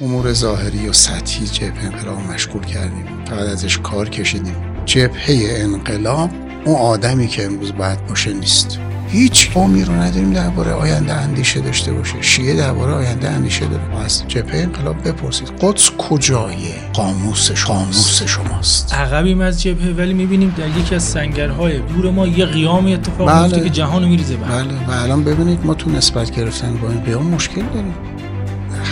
[0.00, 3.06] امور ظاهری و سطحی جبهه انقلاب مشغول کردیم.
[3.24, 4.56] فقط ازش کار کشیدیم.
[4.84, 6.30] جبهه انقلاب
[6.64, 8.78] اون آدمی که امروز باید باشه نیست.
[9.08, 12.22] هیچ قومی رو نداریم درباره آینده اندیشه داشته باشه.
[12.22, 13.96] شیعه درباره آینده اندیشه داره.
[14.04, 15.52] از جبهه انقلاب بپرسید.
[15.60, 16.56] قدس کجای
[16.92, 18.94] قاموس قاموس شماست.
[18.94, 23.62] عقبیم از جبهه ولی می‌بینیم در یکی از سنگرهای دور ما یه قیامی اتفاق بله.
[23.62, 24.36] که جهان رو میریزه.
[24.36, 24.86] بله.
[24.88, 27.94] و الان ببینید ما تو نسبت گرفتن با این قیام مشکل داریم.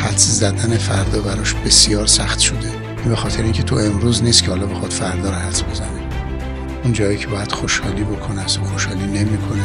[0.05, 2.71] حدس زدن فردا براش بسیار سخت شده.
[2.99, 6.00] این به خاطر اینکه تو امروز نیست که حالا بخواد فردا رو حدس بزنه.
[6.85, 9.62] اون جایی که باید خوشحالی بکنه اصلا خوشحالی نمی‌کنه.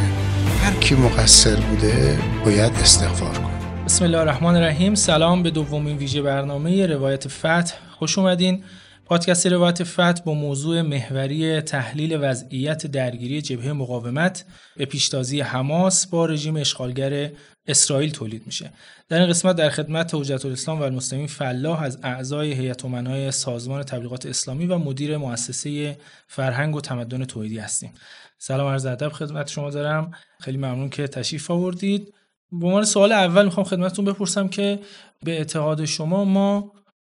[0.64, 3.84] هر کی مقصر بوده باید استغفار کنه.
[3.86, 4.96] بسم الله الرحمن الرحیم.
[4.96, 7.74] سلام به دومین ویژه برنامه روایت فتح.
[8.00, 8.64] خوش اومدین.
[9.10, 14.46] پادکست روایت فتح با موضوع محوری تحلیل وضعیت درگیری جبهه مقاومت
[14.78, 17.32] به پیشتازی حماس با رژیم اشغالگر
[17.68, 18.74] اسرائیل تولید میشه.
[19.10, 23.84] در این قسمت در خدمت حجت الاسلام و المسلمین فلاح از اعضای هیئت امنای سازمان
[23.84, 27.94] تبلیغات اسلامی و مدیر مؤسسه فرهنگ و تمدن توحیدی هستیم.
[28.38, 30.12] سلام عرض ادب خدمت شما دارم.
[30.40, 32.14] خیلی ممنون که تشریف آوردید.
[32.52, 34.80] به عنوان سوال اول می‌خوام خدمتتون بپرسم که
[35.24, 36.72] به اعتقاد شما ما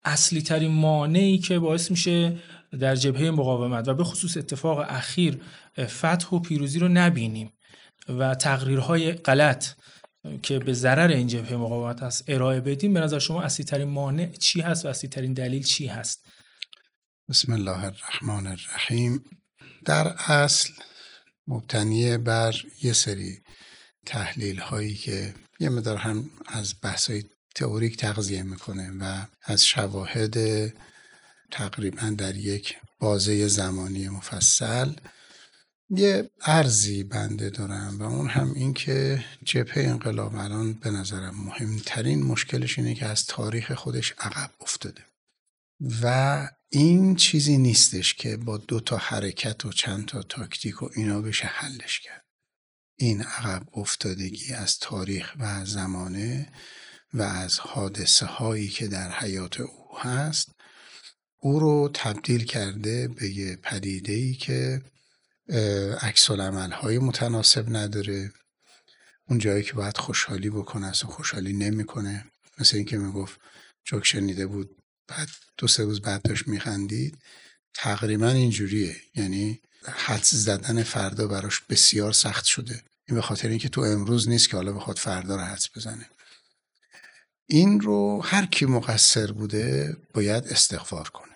[0.04, 2.38] اصلی ترین مانعی که باعث میشه
[2.80, 5.42] در جبهه مقاومت و به خصوص اتفاق اخیر
[5.80, 7.54] فتح و پیروزی رو نبینیم
[8.10, 9.66] و تقریرهای غلط
[10.44, 14.32] که به ضرر این جبهه مقاومت هست ارائه بدیم به نظر شما اصلی ترین مانع
[14.32, 16.26] چی هست و اصلی ترین دلیل چی هست؟
[17.30, 19.24] بسم الله الرحمن الرحیم.
[19.86, 20.74] در اصل
[21.48, 23.42] مبتنی بر یه سری
[24.06, 27.12] تحلیل هایی که یه مدار هم از بحث
[27.60, 30.38] تئوریک تغذیه می‌کنه و از شواهد
[31.52, 34.94] تقریبا در یک بازه زمانی مفصل
[35.90, 42.24] یه ارزی بنده دارم و اون هم این که جبهه انقلاب الان به نظرم مهمترین
[42.24, 45.02] مشکلش اینه که از تاریخ خودش عقب افتاده
[46.02, 51.22] و این چیزی نیستش که با دو تا حرکت و چند تا تاکتیک و اینا
[51.22, 52.26] بشه حلش کرد.
[52.96, 56.52] این عقب افتادگی از تاریخ و زمانه
[57.14, 60.52] و از حادثه هایی که در حیات او هست
[61.40, 64.82] او رو تبدیل کرده به یه پدیده ای که
[66.02, 68.32] عکس های متناسب نداره.
[69.30, 72.26] اون جایی که باید خوشحالی بکنه اصلا خوشحالی نمی‌کنه.
[72.58, 73.40] مثل اینکه می‌گفت
[73.86, 74.70] جوک شنیده بود
[75.08, 77.18] بعد دو سه روز بعد داشت میخندید.
[77.74, 78.96] تقریبا اینجوریه.
[79.16, 82.84] یعنی حدس زدن فردا براش بسیار سخت شده.
[83.08, 86.10] این به خاطر اینکه تو امروز نیست که حالا بخواد فردا رو حدس بزنه.
[87.52, 91.36] این رو هر کی مقصر بوده باید استغفار کنه.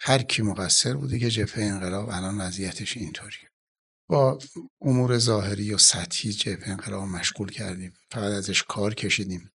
[0.00, 3.50] هر کی مقصر بوده که جبهه انقلاب الان وضعیتش اینطوریه.
[4.08, 4.38] با
[4.80, 7.92] امور ظاهری و سطحی جبهه انقلاب مشغول کردیم.
[8.10, 9.50] فقط ازش کار کشیدیم.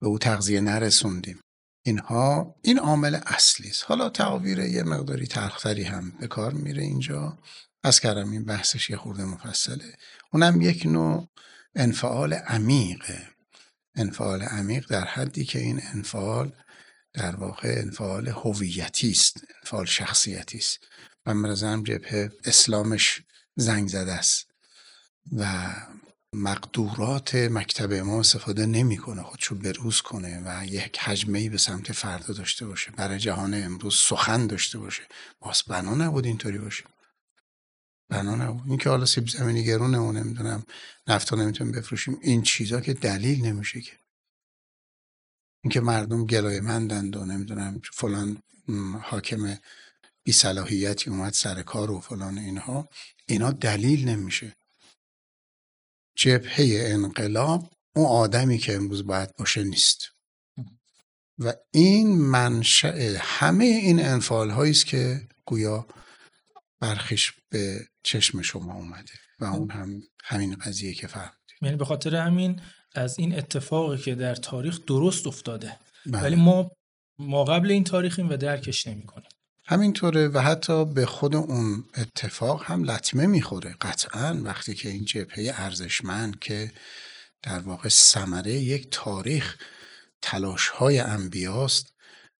[0.00, 1.40] به او تغذیه نرسوندیم.
[1.84, 3.84] اینها این عامل اصلی است.
[3.86, 7.38] حالا تعابیر یه مقداری تلختری هم به کار میره اینجا.
[7.84, 9.94] از کردم این بحثش یه خورده مفصله.
[10.32, 11.28] اونم یک نوع
[11.74, 13.35] انفعال عمیقه.
[13.96, 16.52] انفعال عمیق در حدی که این انفعال
[17.12, 20.78] در واقع انفعال هویتی است انفعال شخصیتی است.
[21.26, 23.22] و مرزم جبهه اسلامش
[23.56, 24.46] زنگ زده است
[25.32, 25.74] و
[26.32, 32.66] مقدورات مکتب ما استفاده نمی‌کنه خودشو بروز کنه و یک حجمه به سمت فردا داشته
[32.66, 32.90] باشه.
[32.90, 35.02] برای جهان امروز سخن داشته باشه.
[35.40, 36.84] باز بنا نبود اینطوری باشه.
[38.08, 40.64] بنا نبود این که حالا سیب زمینی گرونه و نمی‌دونم
[41.06, 43.92] نفتا نمی‌تونیم بفروشیم این چیزا که دلیل نمیشه که.
[45.64, 48.42] اینکه مردم گلای مندند و نمی‌دونم فلان
[49.02, 49.58] حاکم
[50.24, 52.88] بی صلاحیتی اومد سر کار و فلان اینها
[53.26, 54.56] اینا دلیل نمیشه.
[56.16, 60.10] جبهه انقلاب اون آدمی که امروز باید باشه نیست.
[61.38, 65.86] و این منشأ همه این انفعال است که گویا
[66.80, 72.16] برخیش به چشم شما اومده و اون هم همین قضیه که فرمودید یعنی به خاطر
[72.16, 72.60] همین
[72.94, 75.78] از این اتفاقی که در تاریخ درست افتاده.
[76.06, 76.22] بله.
[76.22, 76.70] ولی ما
[77.18, 79.28] ما قبل این تاریخیم و درکش نمی‌کنیم.
[79.64, 83.76] همینطوره و حتی به خود اون اتفاق هم لطمه می‌خوره.
[83.80, 86.72] قطعا وقتی که این جبهه ارزشمند که
[87.42, 89.56] در واقع ثمره یک تاریخ
[90.22, 91.94] تلاش های انبیاست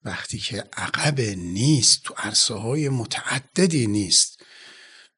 [0.05, 4.43] وقتی که عقب نیست تو عرصه های متعددی نیست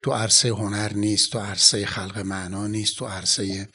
[0.01, 3.69] تو عرصه هنر نیست تو عرصه خلق معنا نیست تو عرصه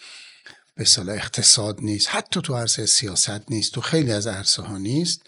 [0.77, 5.23] به صلاح اقتصاد نیست حتی تو عرصه سیاست نیست تو خیلی از عرصه ها نیست.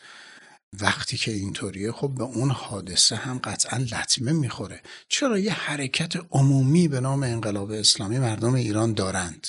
[0.81, 4.83] وقتی که اینطوریه خب به اون حادثه هم قطعا لطمه می‌خوره.
[5.09, 9.47] چرا یه حرکت عمومی به نام انقلاب اسلامی مردم ایران دارند؟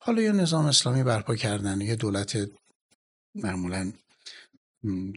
[0.00, 2.38] حالا یه نظام اسلامی برپا کردن یه دولت
[3.34, 3.92] معمولا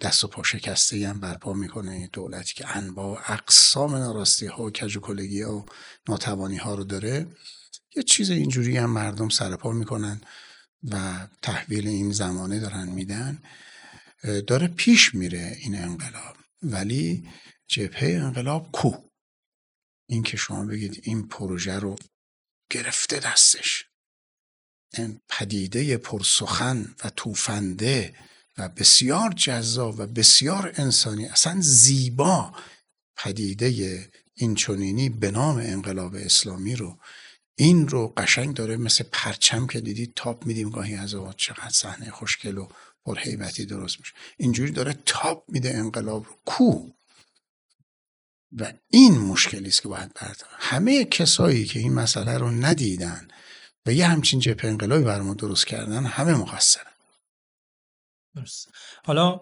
[0.01, 2.09] دست و پا شکسته هم برپا می‌کنه.
[2.13, 5.01] دولتی که انواع اقسام ناراستی ها و کج و
[5.43, 5.65] و
[6.09, 7.27] ناتوانی ها رو داره.
[7.95, 10.21] یه چیز اینجوری هم مردم سرپا می‌کنن
[10.83, 13.41] و تحویل این زمانه دارن میدن.
[14.47, 16.37] داره پیش میره این انقلاب.
[16.63, 17.29] ولی
[17.67, 18.91] جبهه انقلاب کو؟
[20.09, 21.95] این که شما بگید این پروژه رو
[22.69, 23.85] گرفته دستش.
[24.93, 28.15] این پدیده پرسخن و توفنده
[28.57, 32.53] و بسیار جذاب و بسیار انسانی اصلا زیبا
[33.17, 36.97] پدیده این چونینی به نام انقلاب اسلامی رو.
[37.57, 42.11] این رو قشنگ داره مثل پرچم که دیدید تاپ میدیم گاهی از اوقات چقدر صحنه
[42.11, 42.67] خوشگل و
[43.05, 44.13] پرهیبتی درست میشه.
[44.37, 46.35] اینجوری داره تاپ میده انقلاب رو.
[46.45, 46.89] کو؟
[48.57, 53.27] و این مشکلی است که باید برد همه کسایی که این مسئله رو ندیدن
[53.85, 56.94] و یه همچین جبهه انقلابی بر ما درست کردن همه مقصرن.
[59.03, 59.41] حالا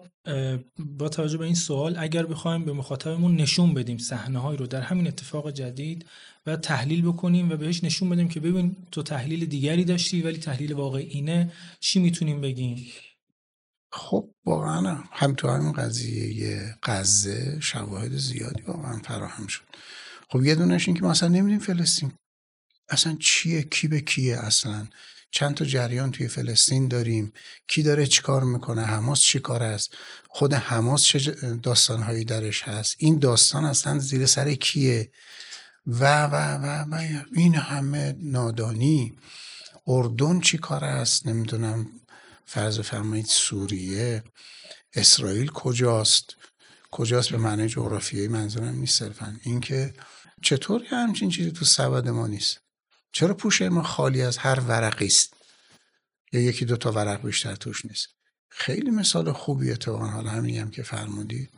[0.78, 5.06] با توجه به این سوال اگر بخوایم به مخاطبمون نشون بدیم صحنه رو در همین
[5.06, 6.06] اتفاق جدید
[6.46, 10.72] و تحلیل بکنیم و بهش نشون بدیم که ببین تو تحلیل دیگری داشتی ولی تحلیل
[10.72, 12.86] واقعی اینه چی می‌تونیم بگیم؟
[13.92, 15.34] خب واقعا هم.
[15.34, 19.62] تو همین قضیه غزه شواهد زیادی واقعا فراهم شد.
[20.28, 22.12] خب یه دونش این که ما اصلا نمیدیم فلسطین
[22.88, 24.86] اصلا چیه کی به کیه اصلا.
[25.34, 27.32] چند تا جریان توی فلسطین داریم.
[27.68, 29.94] کی داره چیکار می‌کنه؟ حماس چی کار است؟
[30.28, 31.18] خود حماس چه
[31.62, 35.10] داستانهایی درش هست؟ این داستان اصلا زیر سر کیه؟
[35.86, 39.14] و و و و این همه نادانی.
[39.86, 41.86] اردن چی کار است؟ نمی‌دونم.
[42.46, 44.24] فرض فرمایید سوریه.
[44.94, 46.36] اسرائیل کجاست؟
[46.90, 49.36] کجاست به معنی جغرافیایی؟ منظورم نیست صرفا.
[49.42, 49.94] اینکه
[50.42, 52.63] چطور همچین چیزی تو سبد ما نیست؟
[53.14, 55.36] چرا پوشه ما خالی از هر ورقی است؟
[56.32, 58.08] یا یکی دو تا ورق بیشتر توش نیست.
[58.48, 61.50] خیلی مثال خوبیه تو حالا همینی هم که فرمودید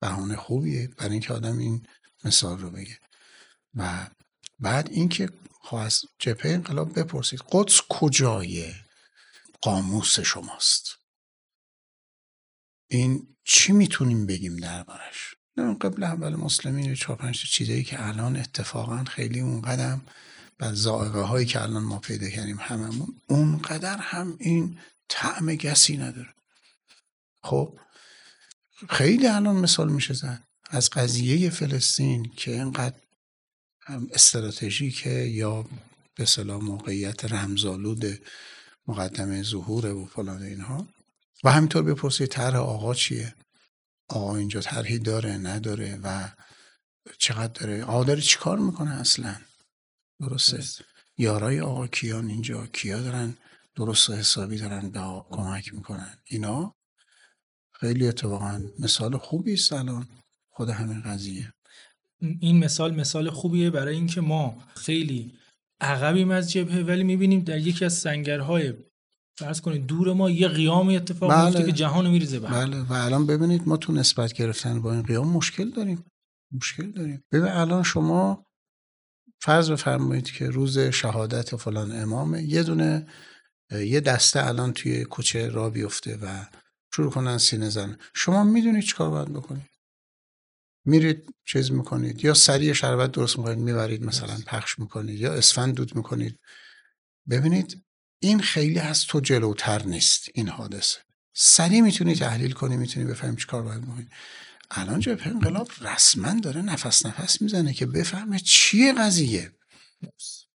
[0.00, 0.88] بهانه خوبیه.
[0.88, 1.86] برای اینکه آدم این
[2.24, 2.98] مثال رو بگه.
[3.74, 4.10] و
[4.58, 5.30] بعد اینکه
[5.62, 7.40] خب جبهه انقلاب بپرسید.
[7.52, 8.74] قدس کجای
[9.62, 10.98] قاموس شماست؟
[12.88, 15.34] این چی می‌تونیم بگیم دربارش؟
[15.80, 20.02] قبل اول مسلمین چهار پنج چیزایی که الان اتفاقا خیلی اون قدم
[20.60, 24.78] و زائقه هایی که الان ما پیدا کردیم هممون اونقدر هم این
[25.08, 26.34] طعم گسی نداره.
[27.42, 27.78] خب
[28.88, 32.96] خیلی الان مثال میشه زن از قضیه فلسطین که اینقدر
[34.12, 35.64] استراتژیکه یا
[36.14, 38.20] به صلاح موقعیت رمزالود
[38.86, 40.88] مقدمه ظهور و فلان اینها.
[41.44, 43.34] و همینطور بپرسید طرح آقا چیه؟
[44.08, 46.28] آقا اینجا طرحی داره نداره و
[47.18, 49.36] چقدر داره؟ آقا داره چیکار می‌کنه اصلا؟
[50.20, 50.64] درسته.
[51.18, 53.34] یارای آقا کیان اینجا کیا دارن
[53.76, 55.00] درست و حسابی دارن به
[55.30, 56.16] کمک می‌کنن.
[56.24, 56.74] اینا
[57.72, 60.08] خیلی اتفاقا مثال خوبی است الان.
[60.50, 61.52] خود همین قضیه.
[62.40, 65.32] این مثال مثال خوبیه برای اینکه ما خیلی
[65.80, 68.74] عقبیم از جبهه ولی می‌بینیم در یکی از سنگرهای
[69.38, 71.66] فرض کنید دور ما یه قیام اتفاق بله.
[71.66, 72.82] که جهان رو میریزه بله.
[72.82, 76.04] و الان ببینید ما تو نسبت گرفتن با این قیام مشکل داریم.
[76.52, 77.24] مشکل داریم.
[77.32, 78.46] ببین الان شما
[79.42, 83.06] فرض بفرمایید که روز شهادت فلان امامه یه دونه
[83.70, 86.44] یه دسته الان توی کوچه را بیفته و
[86.94, 89.70] شروع کنن سینه زن شما می‌دونید چیکار باید بکنید؟
[90.84, 95.96] میرید چیز می‌کنید یا سریع شربت درست می‌کنید می‌برید مثلا پخش می‌کنید یا اسفند دود
[95.96, 96.38] می‌کنید.
[97.30, 97.82] ببینید
[98.22, 100.98] این خیلی از تو جلوتر نیست این حادثه.
[101.34, 104.10] سریع می‌تونی تحلیل کنی می‌تونی بفهمی چیکار باید بکنید
[104.70, 109.52] الان جبهه انقلاب رسما داره نفس نفس می‌زنه که بفهمه چیه قضیه.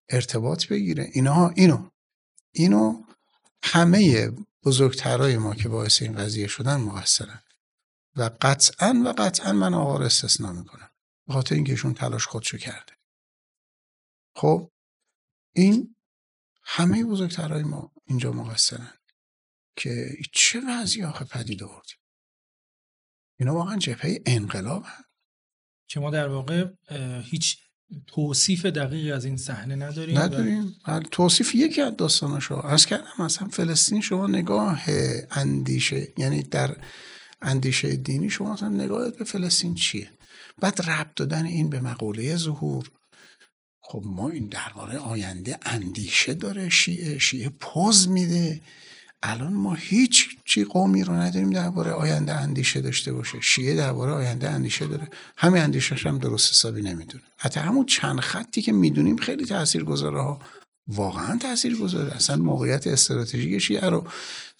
[0.08, 1.10] ارتباط بگیره.
[1.12, 1.90] اینها اینو
[2.52, 3.04] اینو
[3.62, 4.30] همه
[4.64, 7.42] بزرگترای ما که باعث این قضیه شدن مقصرن.
[8.16, 10.90] و قطعا و قطعا من آقا رو استثنا می‌کنم.
[11.26, 12.92] به خاطر اینکه ایشون تلاش خودشو کرده.
[14.36, 14.70] خب
[15.52, 15.96] این
[16.62, 18.92] همه بزرگترهای ما اینجا مقصرن
[19.76, 21.96] که چه وضعی آخه پدید آوردیم
[23.42, 25.04] اینا واقعا جبهه انقلاب هم.
[25.88, 26.66] که ما در واقع
[27.22, 27.58] هیچ
[28.06, 30.74] توصیف دقیقی از این صحنه نداریم نداریم.
[30.86, 34.82] بله، توصیف یکی از داستانش از کردم مثلا فلسطین شما نگاه
[35.30, 36.76] اندیشه یعنی در
[37.42, 40.10] اندیشه دینی شما مثلا نگاهت به فلسطین چیه؟
[40.60, 42.90] بعد ربط دادن این به مقوله ظهور.
[43.80, 48.60] خب ما این درباره آینده اندیشه داره شیعه شیعه پوز میده.
[49.22, 53.40] الان ما هیچ چی قومی رو نداریم درباره آینده اندیشه داشته باشه.
[53.40, 55.08] شیعه درباره آینده اندیشه داره.
[55.36, 57.24] همین اندیشش هم درست حسابی نمی‌دونه.
[57.36, 60.40] حتی همون چند خطی که می‌دونیم خیلی تاثیر گذاره ها
[60.88, 64.06] واقعا تاثیر گذاره اصلا موقعیت استراتژیک شیعه رو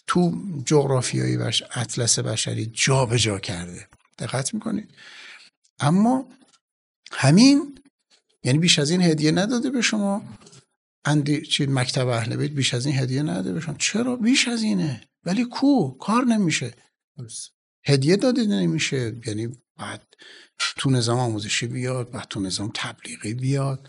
[0.06, 2.72] تو جغرافیایی بش اطلس بشری
[3.10, 3.88] به جا کرده.
[4.18, 4.90] دقت می‌کنید؟
[5.80, 6.28] اما
[7.12, 7.78] همین
[8.44, 10.22] یعنی بیش از این هدیه نداده به شما.
[11.04, 13.74] اندی چی مکتب اهل بیت بیش از این هدیه نداده به شما.
[13.78, 16.74] چرا بیش از اینه؟ ولی کو؟ کار نمیشه.
[17.84, 19.20] هدیه داده نمیشه.
[19.26, 19.48] یعنی
[19.78, 20.14] بعد
[20.58, 23.88] تو نظام آموزشی بیاد بعد تو نظام تبلیغی بیاد.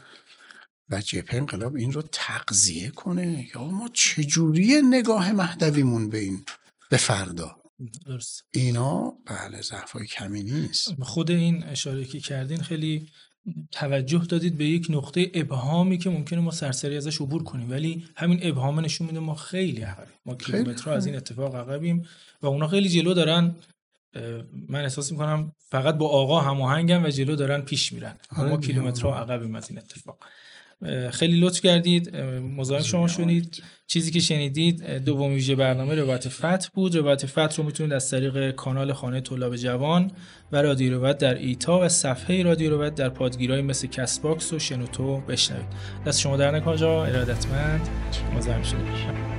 [0.89, 3.49] و جبهه انقلاب این رو تقضیه کنه.
[3.55, 6.45] یا ما چجوری نگاه مهدویمون به این
[6.89, 7.63] به فردا.
[8.53, 10.87] اینا بله ضعفای کمی نیست.
[11.01, 13.09] خود این اشاره که کردین خیلی
[13.71, 17.69] توجه دادید به یک نقطه ابهامی که ممکنه ما سرسری ازش عبور کنیم.
[17.69, 22.05] ولی همین ابهام نشون میده ما خیلی عقبیم ما کیلومترها از این اتفاق عقبیم
[22.41, 23.55] و اونا خیلی جلو دارن
[24.69, 28.15] من احساس می‌کنم فقط با آقا هماهنگن و جلو دارن پیش میرن.
[28.37, 30.17] ما آره کیلومترها عقبیم از این اتفاق.
[31.11, 32.15] خیلی لطف کردید
[32.57, 33.63] مزاحم شما شدید.
[33.87, 36.95] چیزی که شنیدید دوم ویژه برنامه روایت فتح بود.
[36.95, 40.11] روایت فتح رو می‌تونید از طریق کانال خانه طلاب جوان
[40.51, 45.17] و رادیو روایت در ایتا و صفحه رادیو روایت در پادگیرهای مثل Castbox و شنوتو
[45.17, 45.65] بشنوید.
[46.05, 47.87] دست شما درد نکنه ارادتمند
[48.37, 49.32] مزاحم شدید.